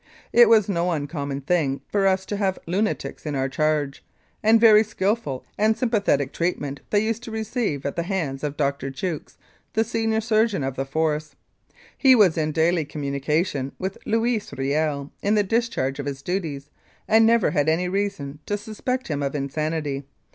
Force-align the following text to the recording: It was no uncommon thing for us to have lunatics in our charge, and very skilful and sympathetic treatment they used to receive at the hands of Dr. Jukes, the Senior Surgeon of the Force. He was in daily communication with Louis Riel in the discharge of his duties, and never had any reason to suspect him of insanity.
It 0.33 0.49
was 0.49 0.67
no 0.67 0.89
uncommon 0.93 1.41
thing 1.41 1.81
for 1.91 2.07
us 2.07 2.25
to 2.25 2.37
have 2.37 2.57
lunatics 2.65 3.23
in 3.23 3.35
our 3.35 3.47
charge, 3.47 4.03
and 4.41 4.59
very 4.59 4.81
skilful 4.83 5.45
and 5.59 5.77
sympathetic 5.77 6.33
treatment 6.33 6.79
they 6.89 7.03
used 7.05 7.21
to 7.21 7.29
receive 7.29 7.85
at 7.85 7.95
the 7.95 8.01
hands 8.01 8.43
of 8.43 8.57
Dr. 8.57 8.89
Jukes, 8.89 9.37
the 9.73 9.83
Senior 9.83 10.19
Surgeon 10.19 10.63
of 10.63 10.75
the 10.75 10.85
Force. 10.85 11.35
He 11.95 12.15
was 12.15 12.35
in 12.35 12.51
daily 12.51 12.83
communication 12.83 13.73
with 13.77 13.99
Louis 14.07 14.51
Riel 14.53 15.11
in 15.21 15.35
the 15.35 15.43
discharge 15.43 15.99
of 15.99 16.07
his 16.07 16.23
duties, 16.23 16.71
and 17.07 17.23
never 17.23 17.51
had 17.51 17.69
any 17.69 17.87
reason 17.87 18.39
to 18.47 18.57
suspect 18.57 19.07
him 19.07 19.21
of 19.21 19.35
insanity. 19.35 20.05